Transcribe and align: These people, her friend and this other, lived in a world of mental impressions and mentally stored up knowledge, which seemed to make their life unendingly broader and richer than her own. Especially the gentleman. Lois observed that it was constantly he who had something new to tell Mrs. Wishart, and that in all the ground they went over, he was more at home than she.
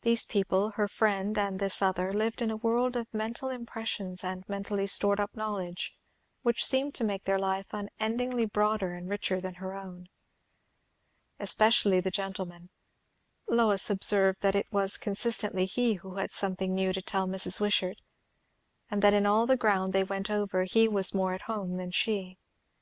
These 0.00 0.24
people, 0.24 0.70
her 0.76 0.88
friend 0.88 1.36
and 1.36 1.60
this 1.60 1.82
other, 1.82 2.14
lived 2.14 2.40
in 2.40 2.50
a 2.50 2.56
world 2.56 2.96
of 2.96 3.12
mental 3.12 3.50
impressions 3.50 4.24
and 4.24 4.42
mentally 4.48 4.86
stored 4.86 5.20
up 5.20 5.36
knowledge, 5.36 5.94
which 6.40 6.64
seemed 6.64 6.94
to 6.94 7.04
make 7.04 7.24
their 7.24 7.38
life 7.38 7.66
unendingly 7.72 8.46
broader 8.46 8.94
and 8.94 9.06
richer 9.06 9.38
than 9.38 9.56
her 9.56 9.74
own. 9.74 10.06
Especially 11.38 12.00
the 12.00 12.10
gentleman. 12.10 12.70
Lois 13.48 13.90
observed 13.90 14.40
that 14.40 14.54
it 14.54 14.72
was 14.72 14.96
constantly 14.96 15.66
he 15.66 15.92
who 16.00 16.14
had 16.14 16.30
something 16.30 16.74
new 16.74 16.94
to 16.94 17.02
tell 17.02 17.26
Mrs. 17.28 17.60
Wishart, 17.60 17.98
and 18.90 19.02
that 19.02 19.12
in 19.12 19.26
all 19.26 19.44
the 19.44 19.58
ground 19.58 19.92
they 19.92 20.04
went 20.04 20.30
over, 20.30 20.64
he 20.64 20.88
was 20.88 21.12
more 21.12 21.34
at 21.34 21.42
home 21.42 21.76
than 21.76 21.90
she. 21.90 22.38